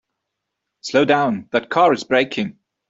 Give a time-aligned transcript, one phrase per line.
[0.81, 2.57] Slow down, that car is braking!